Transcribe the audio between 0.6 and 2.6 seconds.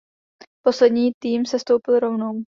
Poslední tým sestoupil rovnou.